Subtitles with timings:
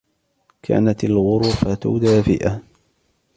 [0.61, 2.61] كانت الغرفة دافئة.